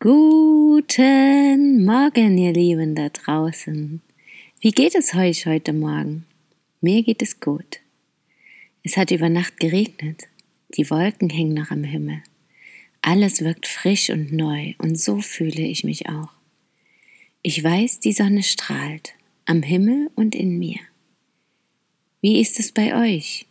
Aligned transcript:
Guten 0.00 1.84
Morgen, 1.84 2.38
ihr 2.38 2.52
Lieben 2.52 2.96
da 2.96 3.08
draußen. 3.08 4.02
Wie 4.60 4.72
geht 4.72 4.96
es 4.96 5.14
euch 5.14 5.46
heute 5.46 5.72
Morgen? 5.72 6.26
Mir 6.80 7.04
geht 7.04 7.22
es 7.22 7.38
gut. 7.38 7.78
Es 8.82 8.96
hat 8.96 9.12
über 9.12 9.28
Nacht 9.28 9.60
geregnet. 9.60 10.24
Die 10.76 10.90
Wolken 10.90 11.30
hängen 11.30 11.54
noch 11.54 11.70
am 11.70 11.84
Himmel. 11.84 12.20
Alles 13.00 13.42
wirkt 13.44 13.68
frisch 13.68 14.10
und 14.10 14.32
neu 14.32 14.74
und 14.78 14.98
so 14.98 15.20
fühle 15.20 15.62
ich 15.62 15.84
mich 15.84 16.08
auch. 16.08 16.32
Ich 17.42 17.62
weiß, 17.62 18.00
die 18.00 18.12
Sonne 18.12 18.42
strahlt 18.42 19.14
am 19.48 19.62
Himmel 19.62 20.10
und 20.14 20.34
in 20.34 20.58
mir. 20.58 20.78
Wie 22.20 22.38
ist 22.38 22.60
es 22.60 22.70
bei 22.70 22.94
euch? 22.94 23.46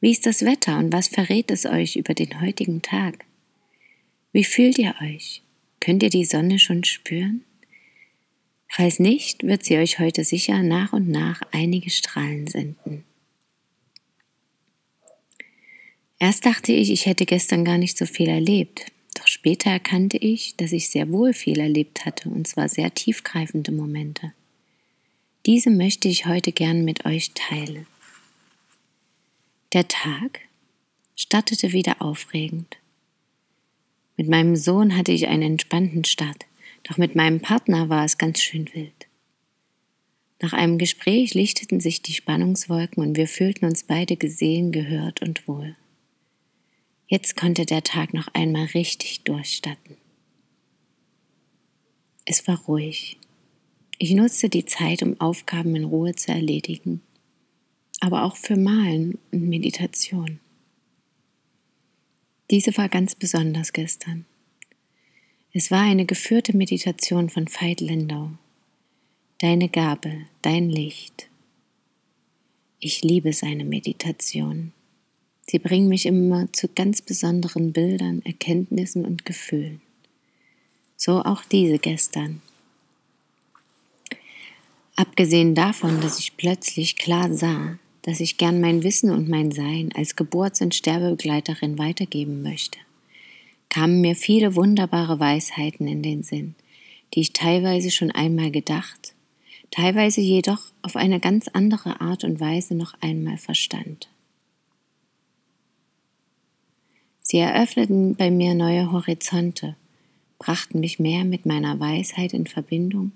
Wie 0.00 0.10
ist 0.10 0.26
das 0.26 0.44
Wetter 0.44 0.76
und 0.76 0.92
was 0.92 1.06
verrät 1.06 1.52
es 1.52 1.66
euch 1.66 1.94
über 1.94 2.14
den 2.14 2.40
heutigen 2.40 2.82
Tag? 2.82 3.24
Wie 4.32 4.42
fühlt 4.42 4.76
ihr 4.76 4.96
euch? 5.00 5.42
Könnt 5.78 6.02
ihr 6.02 6.10
die 6.10 6.24
Sonne 6.24 6.58
schon 6.58 6.82
spüren? 6.82 7.44
Falls 8.68 8.98
nicht, 8.98 9.44
wird 9.44 9.64
sie 9.64 9.78
euch 9.78 10.00
heute 10.00 10.24
sicher 10.24 10.64
nach 10.64 10.92
und 10.92 11.08
nach 11.08 11.40
einige 11.52 11.90
Strahlen 11.90 12.48
senden. 12.48 13.04
Erst 16.18 16.44
dachte 16.44 16.72
ich, 16.72 16.90
ich 16.90 17.06
hätte 17.06 17.24
gestern 17.24 17.64
gar 17.64 17.78
nicht 17.78 17.96
so 17.96 18.06
viel 18.06 18.28
erlebt, 18.28 18.86
doch 19.14 19.28
später 19.28 19.70
erkannte 19.70 20.16
ich, 20.16 20.56
dass 20.56 20.72
ich 20.72 20.90
sehr 20.90 21.12
wohl 21.12 21.32
viel 21.32 21.60
erlebt 21.60 22.04
hatte, 22.04 22.30
und 22.30 22.48
zwar 22.48 22.68
sehr 22.68 22.92
tiefgreifende 22.92 23.70
Momente. 23.70 24.32
Diese 25.46 25.70
möchte 25.70 26.08
ich 26.08 26.26
heute 26.26 26.50
gern 26.50 26.84
mit 26.84 27.06
euch 27.06 27.30
teilen. 27.34 27.86
Der 29.72 29.86
Tag 29.86 30.40
startete 31.14 31.72
wieder 31.72 32.02
aufregend. 32.02 32.76
Mit 34.16 34.28
meinem 34.28 34.56
Sohn 34.56 34.96
hatte 34.96 35.12
ich 35.12 35.28
einen 35.28 35.52
entspannten 35.52 36.04
Start, 36.04 36.46
doch 36.82 36.96
mit 36.96 37.14
meinem 37.14 37.40
Partner 37.40 37.88
war 37.88 38.04
es 38.04 38.18
ganz 38.18 38.42
schön 38.42 38.68
wild. 38.74 39.06
Nach 40.42 40.52
einem 40.52 40.78
Gespräch 40.78 41.34
lichteten 41.34 41.78
sich 41.78 42.02
die 42.02 42.14
Spannungswolken 42.14 43.04
und 43.04 43.16
wir 43.16 43.28
fühlten 43.28 43.66
uns 43.66 43.84
beide 43.84 44.16
gesehen, 44.16 44.72
gehört 44.72 45.22
und 45.22 45.46
wohl. 45.46 45.76
Jetzt 47.06 47.36
konnte 47.36 47.66
der 47.66 47.84
Tag 47.84 48.14
noch 48.14 48.26
einmal 48.34 48.66
richtig 48.66 49.22
durchstatten. 49.22 49.96
Es 52.24 52.48
war 52.48 52.58
ruhig, 52.64 53.16
ich 53.98 54.12
nutzte 54.12 54.48
die 54.48 54.66
Zeit, 54.66 55.02
um 55.02 55.20
Aufgaben 55.20 55.74
in 55.76 55.84
Ruhe 55.84 56.14
zu 56.14 56.32
erledigen, 56.32 57.00
aber 58.00 58.24
auch 58.24 58.36
für 58.36 58.56
Malen 58.56 59.18
und 59.32 59.48
Meditation. 59.48 60.40
Diese 62.50 62.76
war 62.76 62.88
ganz 62.88 63.14
besonders 63.14 63.72
gestern. 63.72 64.24
Es 65.52 65.70
war 65.70 65.80
eine 65.80 66.04
geführte 66.04 66.56
Meditation 66.56 67.30
von 67.30 67.48
Veit 67.48 67.80
Lindau. 67.80 68.30
Deine 69.38 69.68
Gabe, 69.68 70.26
dein 70.42 70.68
Licht. 70.68 71.28
Ich 72.78 73.02
liebe 73.02 73.32
seine 73.32 73.64
Meditation. 73.64 74.72
Sie 75.48 75.58
bringen 75.58 75.88
mich 75.88 76.06
immer 76.06 76.52
zu 76.52 76.68
ganz 76.68 77.02
besonderen 77.02 77.72
Bildern, 77.72 78.20
Erkenntnissen 78.24 79.04
und 79.04 79.24
Gefühlen. 79.24 79.80
So 80.96 81.22
auch 81.22 81.42
diese 81.44 81.78
gestern. 81.78 82.42
Abgesehen 84.98 85.54
davon, 85.54 86.00
dass 86.00 86.18
ich 86.18 86.38
plötzlich 86.38 86.96
klar 86.96 87.30
sah, 87.30 87.78
dass 88.00 88.20
ich 88.20 88.38
gern 88.38 88.62
mein 88.62 88.82
Wissen 88.82 89.10
und 89.10 89.28
mein 89.28 89.52
Sein 89.52 89.90
als 89.94 90.16
Geburts- 90.16 90.62
und 90.62 90.74
Sterbebegleiterin 90.74 91.78
weitergeben 91.78 92.40
möchte, 92.40 92.78
kamen 93.68 94.00
mir 94.00 94.16
viele 94.16 94.54
wunderbare 94.54 95.20
Weisheiten 95.20 95.86
in 95.86 96.02
den 96.02 96.22
Sinn, 96.22 96.54
die 97.12 97.20
ich 97.20 97.34
teilweise 97.34 97.90
schon 97.90 98.10
einmal 98.10 98.50
gedacht, 98.50 99.14
teilweise 99.70 100.22
jedoch 100.22 100.62
auf 100.80 100.96
eine 100.96 101.20
ganz 101.20 101.48
andere 101.48 102.00
Art 102.00 102.24
und 102.24 102.40
Weise 102.40 102.74
noch 102.74 102.94
einmal 103.02 103.36
verstand. 103.36 104.08
Sie 107.20 107.38
eröffneten 107.38 108.14
bei 108.14 108.30
mir 108.30 108.54
neue 108.54 108.92
Horizonte, 108.92 109.76
brachten 110.38 110.80
mich 110.80 110.98
mehr 110.98 111.24
mit 111.24 111.44
meiner 111.44 111.78
Weisheit 111.78 112.32
in 112.32 112.46
Verbindung 112.46 113.12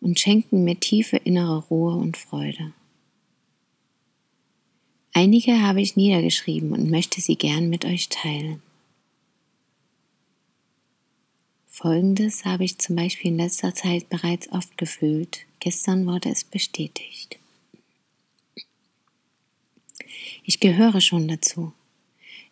und 0.00 0.18
schenkten 0.18 0.64
mir 0.64 0.78
tiefe 0.78 1.16
innere 1.16 1.58
Ruhe 1.64 1.94
und 1.94 2.16
Freude. 2.16 2.72
Einige 5.12 5.62
habe 5.62 5.80
ich 5.80 5.96
niedergeschrieben 5.96 6.72
und 6.72 6.90
möchte 6.90 7.20
sie 7.20 7.36
gern 7.36 7.70
mit 7.70 7.84
euch 7.84 8.08
teilen. 8.08 8.62
Folgendes 11.66 12.44
habe 12.44 12.64
ich 12.64 12.78
zum 12.78 12.96
Beispiel 12.96 13.30
in 13.30 13.36
letzter 13.36 13.74
Zeit 13.74 14.08
bereits 14.08 14.50
oft 14.52 14.76
gefühlt, 14.78 15.46
gestern 15.60 16.06
wurde 16.06 16.28
es 16.28 16.44
bestätigt. 16.44 17.38
Ich 20.44 20.60
gehöre 20.60 21.00
schon 21.00 21.28
dazu. 21.28 21.72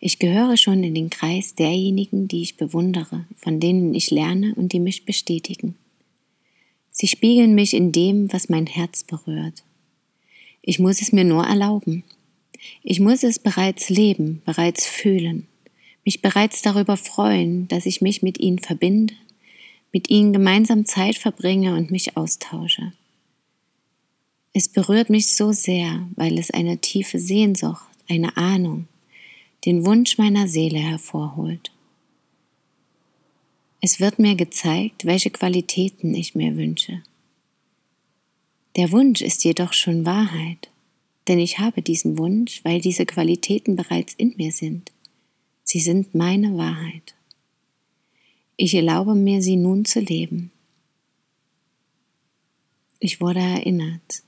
Ich 0.01 0.19
gehöre 0.19 0.57
schon 0.57 0.85
in 0.85 0.95
den 0.95 1.11
Kreis 1.11 1.55
derjenigen, 1.55 2.29
die 2.29 2.43
ich 2.43 2.57
bewundere, 2.57 3.25
von 3.37 3.59
denen 3.59 3.95
ich 3.95 4.11
lerne 4.11 4.55
und 4.55 4.73
die 4.73 4.81
mich 4.81 5.05
bestätigen. 5.05 5.77
Sie 6.99 7.09
spiegeln 7.09 7.55
mich 7.55 7.75
in 7.75 7.93
dem, 7.93 8.33
was 8.33 8.49
mein 8.49 8.67
Herz 8.67 9.05
berührt. 9.05 9.63
Ich 10.63 10.79
muss 10.79 11.03
es 11.03 11.13
mir 11.13 11.25
nur 11.25 11.45
erlauben. 11.45 12.05
Ich 12.83 13.01
muss 13.01 13.23
es 13.23 13.39
bereits 13.39 13.91
leben, 13.91 14.41
bereits 14.47 14.87
fühlen, 14.87 15.47
mich 16.07 16.23
bereits 16.23 16.63
darüber 16.63 16.97
freuen, 16.97 17.69
dass 17.69 17.85
ich 17.85 18.01
mich 18.01 18.23
mit 18.23 18.41
ihnen 18.41 18.61
verbinde, 18.61 19.13
mit 19.93 20.09
ihnen 20.09 20.33
gemeinsam 20.33 20.87
Zeit 20.87 21.17
verbringe 21.17 21.77
und 21.77 21.91
mich 21.91 22.17
austausche. 22.17 22.95
Es 24.55 24.71
berührt 24.71 25.11
mich 25.11 25.37
so 25.37 25.53
sehr, 25.53 26.09
weil 26.17 26.39
es 26.39 26.51
eine 26.51 26.79
tiefe 26.79 27.19
Sehnsucht, 27.19 27.91
eine 28.09 28.39
Ahnung, 28.39 28.89
den 29.67 29.85
Wunsch 29.85 30.17
meiner 30.17 30.49
Seele 30.49 30.79
hervorholt. 30.79 31.73
Es 33.89 34.01
wird 34.01 34.19
mir 34.19 34.35
gezeigt, 34.35 35.05
welche 35.05 35.31
Qualitäten 35.31 36.13
ich 36.13 36.35
mir 36.35 36.57
wünsche. 36.57 37.05
Der 38.75 38.91
Wunsch 38.91 39.21
ist 39.21 39.45
jedoch 39.45 39.73
schon 39.73 40.05
Wahrheit, 40.05 40.73
denn 41.29 41.39
ich 41.39 41.61
habe 41.61 41.83
diesen 41.83 42.19
Wunsch, 42.19 42.65
weil 42.65 42.81
diese 42.81 43.07
Qualitäten 43.07 43.77
bereits 43.77 44.13
in 44.15 44.35
mir 44.39 44.51
sind. 44.51 44.91
Sie 45.63 45.79
sind 45.79 46.17
meine 46.17 46.59
Wahrheit. 46.59 47.15
Ich 48.57 48.75
erlaube 48.75 49.15
mir, 49.15 49.41
sie 49.41 49.55
nun 49.55 49.85
zu 49.85 50.01
leben. 50.01 50.51
Ich 52.99 53.21
wurde 53.21 53.39
erinnert. 53.39 54.25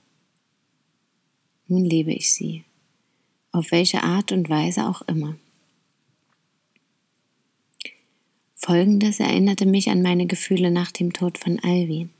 Nun 1.66 1.84
lebe 1.84 2.12
ich 2.12 2.32
sie, 2.32 2.62
auf 3.50 3.72
welche 3.72 4.04
Art 4.04 4.30
und 4.30 4.48
Weise 4.48 4.86
auch 4.86 5.02
immer. 5.08 5.34
Folgendes 8.60 9.20
erinnerte 9.20 9.66
mich 9.66 9.88
an 9.88 10.02
meine 10.02 10.26
Gefühle 10.26 10.72
nach 10.72 10.90
dem 10.90 11.12
Tod 11.12 11.38
von 11.38 11.60
Alvin. 11.60 12.10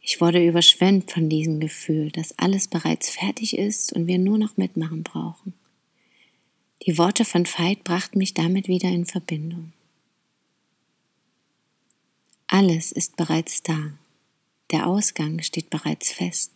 Ich 0.00 0.18
wurde 0.18 0.44
überschwemmt 0.44 1.10
von 1.10 1.28
diesem 1.28 1.60
Gefühl, 1.60 2.10
dass 2.10 2.38
alles 2.38 2.68
bereits 2.68 3.10
fertig 3.10 3.58
ist 3.58 3.92
und 3.92 4.06
wir 4.06 4.18
nur 4.18 4.38
noch 4.38 4.56
mitmachen 4.56 5.02
brauchen. 5.02 5.52
Die 6.86 6.96
Worte 6.96 7.26
von 7.26 7.44
Veit 7.44 7.84
brachten 7.84 8.18
mich 8.18 8.32
damit 8.32 8.66
wieder 8.66 8.88
in 8.88 9.04
Verbindung. 9.04 9.72
Alles 12.46 12.90
ist 12.90 13.16
bereits 13.16 13.62
da. 13.62 13.92
Der 14.70 14.86
Ausgang 14.86 15.42
steht 15.42 15.68
bereits 15.68 16.10
fest. 16.10 16.52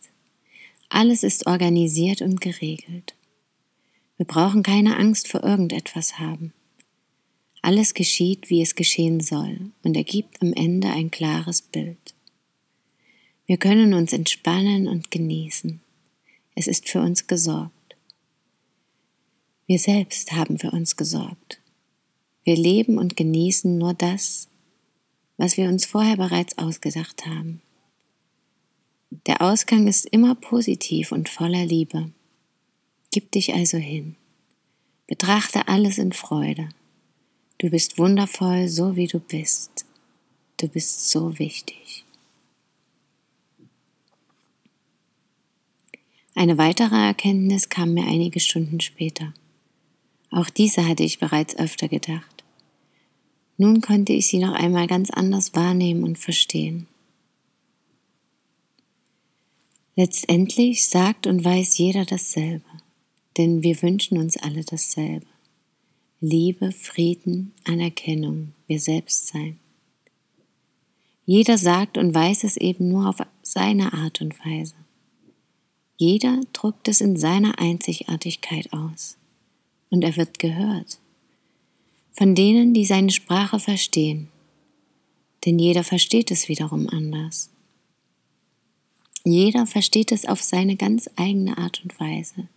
Alles 0.89 1.23
ist 1.23 1.45
organisiert 1.45 2.21
und 2.21 2.41
geregelt. 2.41 3.13
Wir 4.17 4.25
brauchen 4.25 4.63
keine 4.63 4.97
Angst 4.97 5.27
vor 5.27 5.43
irgendetwas 5.43 6.17
haben. 6.17 6.51
Alles 7.61 7.93
geschieht, 7.93 8.49
wie 8.49 8.61
es 8.61 8.75
geschehen 8.75 9.19
soll 9.19 9.71
und 9.83 9.95
ergibt 9.95 10.41
am 10.41 10.53
Ende 10.53 10.89
ein 10.89 11.11
klares 11.11 11.61
Bild. 11.61 12.15
Wir 13.45 13.57
können 13.57 13.93
uns 13.93 14.13
entspannen 14.13 14.87
und 14.87 15.11
genießen. 15.11 15.81
Es 16.55 16.67
ist 16.67 16.87
für 16.87 17.01
uns 17.01 17.27
gesorgt. 17.27 17.73
Wir 19.65 19.79
selbst 19.79 20.31
haben 20.31 20.57
für 20.57 20.71
uns 20.71 20.95
gesorgt. 20.95 21.59
Wir 22.43 22.55
leben 22.55 22.97
und 22.97 23.15
genießen 23.15 23.77
nur 23.77 23.93
das, 23.93 24.47
was 25.37 25.57
wir 25.57 25.67
uns 25.67 25.85
vorher 25.85 26.17
bereits 26.17 26.57
ausgedacht 26.57 27.25
haben. 27.25 27.61
Der 29.25 29.41
Ausgang 29.41 29.87
ist 29.87 30.05
immer 30.05 30.35
positiv 30.35 31.11
und 31.11 31.29
voller 31.29 31.65
Liebe. 31.65 32.11
Gib 33.11 33.31
dich 33.31 33.53
also 33.53 33.77
hin. 33.77 34.15
Betrachte 35.07 35.67
alles 35.67 35.97
in 35.97 36.13
Freude. 36.13 36.69
Du 37.59 37.69
bist 37.69 37.97
wundervoll, 37.97 38.69
so 38.69 38.95
wie 38.95 39.07
du 39.07 39.19
bist. 39.19 39.85
Du 40.55 40.69
bist 40.69 41.09
so 41.09 41.37
wichtig. 41.39 42.05
Eine 46.35 46.57
weitere 46.57 46.95
Erkenntnis 46.95 47.67
kam 47.67 47.93
mir 47.93 48.05
einige 48.05 48.39
Stunden 48.39 48.79
später. 48.79 49.33
Auch 50.31 50.49
diese 50.49 50.87
hatte 50.87 51.03
ich 51.03 51.19
bereits 51.19 51.53
öfter 51.57 51.89
gedacht. 51.89 52.45
Nun 53.57 53.81
konnte 53.81 54.13
ich 54.13 54.27
sie 54.27 54.39
noch 54.39 54.53
einmal 54.53 54.87
ganz 54.87 55.09
anders 55.09 55.53
wahrnehmen 55.53 56.05
und 56.05 56.17
verstehen. 56.17 56.87
Letztendlich 59.97 60.87
sagt 60.87 61.27
und 61.27 61.43
weiß 61.43 61.77
jeder 61.77 62.05
dasselbe, 62.05 62.63
denn 63.35 63.63
wir 63.63 63.81
wünschen 63.81 64.17
uns 64.17 64.37
alle 64.37 64.63
dasselbe. 64.63 65.27
Liebe, 66.21 66.71
Frieden, 66.71 67.53
Anerkennung, 67.65 68.53
wir 68.67 68.79
selbst 68.79 69.27
sein. 69.27 69.59
Jeder 71.25 71.57
sagt 71.57 71.97
und 71.97 72.13
weiß 72.13 72.43
es 72.43 72.57
eben 72.57 72.89
nur 72.89 73.07
auf 73.07 73.17
seine 73.41 73.93
Art 73.93 74.19
und 74.21 74.37
Weise. 74.45 74.75
Jeder 75.97 76.41
drückt 76.53 76.87
es 76.87 77.01
in 77.01 77.17
seiner 77.17 77.59
Einzigartigkeit 77.59 78.73
aus 78.73 79.17
und 79.89 80.03
er 80.03 80.15
wird 80.17 80.39
gehört 80.39 80.99
von 82.19 82.35
denen, 82.35 82.73
die 82.73 82.83
seine 82.83 83.11
Sprache 83.11 83.61
verstehen, 83.61 84.27
denn 85.45 85.57
jeder 85.57 85.85
versteht 85.85 86.31
es 86.31 86.49
wiederum 86.49 86.89
anders. 86.89 87.49
Jeder 89.23 89.65
versteht 89.65 90.11
es 90.11 90.25
auf 90.25 90.41
seine 90.41 90.75
ganz 90.75 91.09
eigene 91.15 91.57
Art 91.57 91.81
und 91.81 91.97
Weise, 91.97 92.49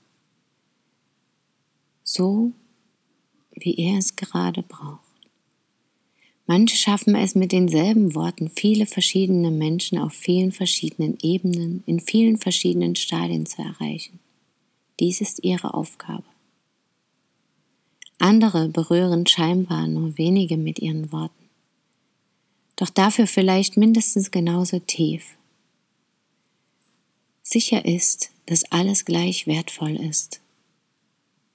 so 2.02 2.50
wie 3.54 3.76
er 3.76 3.98
es 3.98 4.16
gerade 4.16 4.62
braucht. 4.62 5.00
Manche 6.46 6.76
schaffen 6.76 7.14
es 7.14 7.34
mit 7.34 7.52
denselben 7.52 8.14
Worten, 8.14 8.50
viele 8.50 8.86
verschiedene 8.86 9.50
Menschen 9.50 9.98
auf 9.98 10.12
vielen 10.12 10.52
verschiedenen 10.52 11.16
Ebenen, 11.22 11.82
in 11.86 12.00
vielen 12.00 12.36
verschiedenen 12.38 12.96
Stadien 12.96 13.46
zu 13.46 13.62
erreichen. 13.62 14.18
Dies 15.00 15.20
ist 15.20 15.44
ihre 15.44 15.74
Aufgabe. 15.74 16.24
Andere 18.18 18.68
berühren 18.68 19.26
scheinbar 19.26 19.86
nur 19.86 20.18
wenige 20.18 20.56
mit 20.56 20.78
ihren 20.78 21.10
Worten, 21.12 21.48
doch 22.76 22.90
dafür 22.90 23.26
vielleicht 23.26 23.76
mindestens 23.76 24.30
genauso 24.30 24.78
tief 24.80 25.36
Sicher 27.42 27.84
ist, 27.84 28.30
dass 28.46 28.64
alles 28.70 29.04
gleich 29.04 29.46
wertvoll 29.46 29.96
ist. 29.96 30.41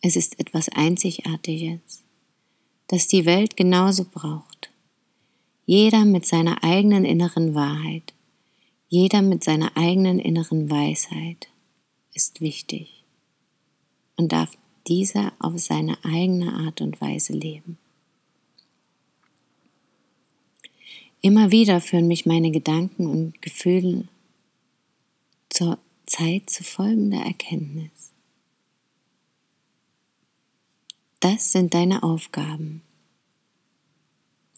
Es 0.01 0.15
ist 0.15 0.39
etwas 0.39 0.69
Einzigartiges, 0.69 2.03
das 2.88 3.07
die 3.07 3.25
Welt 3.25 3.57
genauso 3.57 4.05
braucht. 4.05 4.71
Jeder 5.65 6.05
mit 6.05 6.25
seiner 6.25 6.63
eigenen 6.63 7.03
inneren 7.03 7.55
Wahrheit, 7.55 8.13
jeder 8.89 9.21
mit 9.21 9.44
seiner 9.44 9.75
eigenen 9.75 10.19
inneren 10.19 10.69
Weisheit 10.69 11.49
ist 12.13 12.39
wichtig 12.39 13.03
und 14.15 14.31
darf 14.31 14.51
dieser 14.88 15.33
auf 15.39 15.59
seine 15.59 15.97
eigene 16.05 16.53
Art 16.53 16.79
und 16.81 17.01
Weise 17.01 17.33
leben. 17.33 17.77
Immer 21.21 21.51
wieder 21.51 21.81
führen 21.81 22.07
mich 22.07 22.25
meine 22.25 22.51
Gedanken 22.51 23.07
und 23.07 23.41
Gefühle 23.41 24.07
zur 25.49 25.79
Zeit 26.05 26.49
zu 26.49 26.63
folgender 26.63 27.19
Erkenntnis. 27.19 28.06
Das 31.19 31.51
sind 31.51 31.73
deine 31.73 32.03
Aufgaben. 32.03 32.81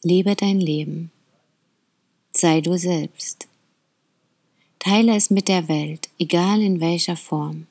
Lebe 0.03 0.35
dein 0.35 0.59
Leben. 0.59 1.11
Sei 2.31 2.61
du 2.61 2.77
selbst. 2.77 3.47
Teile 4.77 5.15
es 5.15 5.29
mit 5.29 5.47
der 5.47 5.67
Welt, 5.67 6.09
egal 6.19 6.61
in 6.61 6.79
welcher 6.79 7.17
Form. 7.17 7.67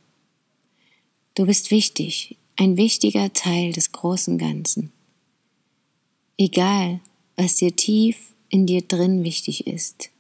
Du 1.35 1.47
bist 1.47 1.71
wichtig, 1.71 2.37
ein 2.57 2.77
wichtiger 2.77 3.33
Teil 3.33 3.73
des 3.73 3.93
großen 3.93 4.39
Ganzen. 4.39 4.93
Egal, 6.37 7.01
was 7.37 7.57
dir 7.57 7.75
tief 7.75 8.35
in 8.49 8.67
dir 8.67 8.83
drin 8.83 9.25
wichtig 9.25 9.67
ist. 9.67 10.11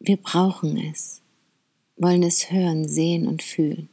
Wir 0.00 0.16
brauchen 0.16 0.76
es 0.76 1.20
wollen 1.96 2.22
es 2.22 2.50
hören, 2.50 2.88
sehen 2.88 3.26
und 3.26 3.42
fühlen. 3.42 3.88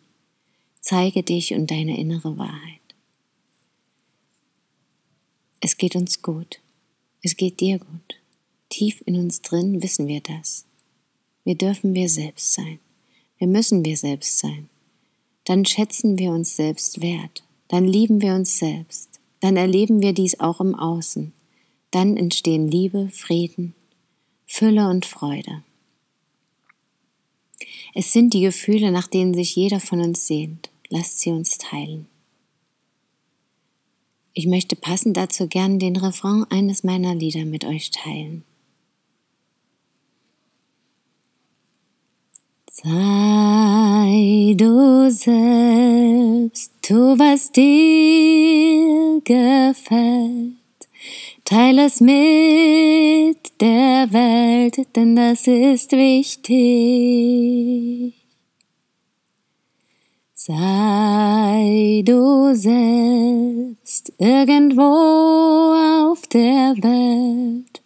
Zeige 0.81 1.21
dich 1.21 1.53
und 1.53 1.69
deine 1.69 1.97
innere 1.97 2.37
Wahrheit. 2.37 2.79
Es 5.59 5.77
geht 5.77 5.95
uns 5.95 6.23
gut. 6.23 6.59
Es 7.21 7.37
geht 7.37 7.59
dir 7.59 7.77
gut. 7.77 8.19
Tief 8.69 9.03
in 9.05 9.15
uns 9.15 9.41
drin 9.41 9.83
wissen 9.83 10.07
wir 10.07 10.21
das. 10.21 10.65
Wir 11.43 11.55
dürfen 11.55 11.93
wir 11.93 12.09
selbst 12.09 12.53
sein. 12.53 12.79
Wir 13.37 13.47
müssen 13.47 13.85
wir 13.85 13.95
selbst 13.95 14.39
sein. 14.39 14.69
Dann 15.45 15.65
schätzen 15.65 16.17
wir 16.17 16.31
uns 16.31 16.55
selbst 16.55 17.01
wert. 17.01 17.43
Dann 17.67 17.85
lieben 17.85 18.21
wir 18.21 18.33
uns 18.33 18.57
selbst. 18.57 19.19
Dann 19.39 19.57
erleben 19.57 20.01
wir 20.01 20.13
dies 20.13 20.39
auch 20.39 20.59
im 20.61 20.73
Außen. 20.73 21.31
Dann 21.91 22.17
entstehen 22.17 22.67
Liebe, 22.67 23.09
Frieden, 23.09 23.75
Fülle 24.47 24.89
und 24.89 25.05
Freude. 25.05 25.63
Es 27.93 28.13
sind 28.13 28.33
die 28.33 28.41
Gefühle, 28.41 28.91
nach 28.91 29.07
denen 29.07 29.33
sich 29.33 29.55
jeder 29.55 29.79
von 29.79 30.01
uns 30.01 30.27
sehnt. 30.27 30.69
Lasst 30.89 31.19
sie 31.19 31.31
uns 31.31 31.57
teilen. 31.57 32.07
Ich 34.33 34.47
möchte 34.47 34.75
passend 34.75 35.17
dazu 35.17 35.47
gern 35.47 35.79
den 35.79 35.97
Refrain 35.97 36.45
eines 36.49 36.83
meiner 36.83 37.13
Lieder 37.15 37.45
mit 37.45 37.65
euch 37.65 37.91
teilen. 37.91 38.43
Sei 42.71 44.53
du 44.55 45.11
selbst, 45.11 46.71
tu 46.81 47.19
was 47.19 47.51
dir 47.51 49.21
gefällt. 49.25 50.61
Teile 51.51 51.88
es 51.88 52.00
mit 52.00 53.60
der 53.60 54.08
Welt, 54.13 54.88
denn 54.96 55.17
das 55.17 55.48
ist 55.48 55.91
wichtig. 55.91 56.53
Sei 60.34 62.03
du 62.05 62.55
selbst 62.55 64.13
irgendwo 64.17 65.74
auf 66.05 66.25
der 66.27 66.74
Welt, 66.77 67.81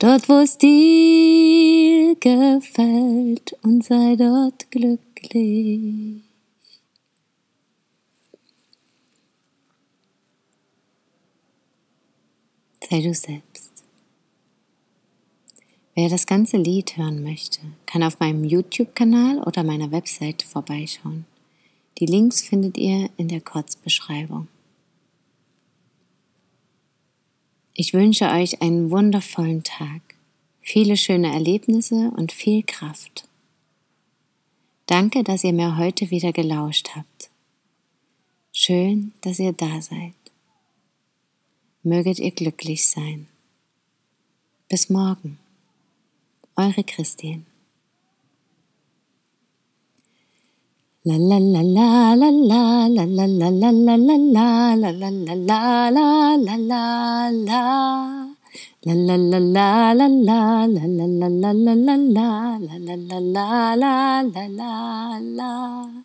dort 0.00 0.28
wo 0.28 0.40
es 0.40 0.58
dir 0.58 2.16
gefällt 2.16 3.56
und 3.62 3.84
sei 3.84 4.16
dort 4.16 4.68
glücklich. 4.72 6.33
Sei 12.94 13.00
du 13.00 13.12
selbst. 13.12 13.72
Wer 15.96 16.08
das 16.08 16.26
ganze 16.26 16.58
Lied 16.58 16.96
hören 16.96 17.24
möchte, 17.24 17.58
kann 17.86 18.04
auf 18.04 18.20
meinem 18.20 18.44
YouTube-Kanal 18.44 19.42
oder 19.42 19.64
meiner 19.64 19.90
Webseite 19.90 20.46
vorbeischauen. 20.46 21.26
Die 21.98 22.06
Links 22.06 22.42
findet 22.42 22.78
ihr 22.78 23.10
in 23.16 23.26
der 23.26 23.40
Kurzbeschreibung. 23.40 24.46
Ich 27.72 27.94
wünsche 27.94 28.26
euch 28.26 28.62
einen 28.62 28.92
wundervollen 28.92 29.64
Tag, 29.64 30.02
viele 30.60 30.96
schöne 30.96 31.32
Erlebnisse 31.32 32.12
und 32.16 32.30
viel 32.30 32.62
Kraft. 32.62 33.26
Danke, 34.86 35.24
dass 35.24 35.42
ihr 35.42 35.52
mir 35.52 35.78
heute 35.78 36.12
wieder 36.12 36.32
gelauscht 36.32 36.90
habt. 36.94 37.28
Schön, 38.52 39.14
dass 39.22 39.40
ihr 39.40 39.52
da 39.52 39.82
seid 39.82 40.14
möget 41.84 42.18
ihr 42.18 42.32
glücklich 42.32 42.88
sein. 42.88 43.28
Bis 44.68 44.90
morgen, 44.90 45.38
eure 46.56 46.82
la 51.06 51.16
la 51.18 51.38
la 51.38 51.62
la 51.62 51.76
la 51.76 52.88
la 52.88 53.20
la 53.20 53.70
la 53.70 53.76
la 53.76 54.10
la 65.36 66.04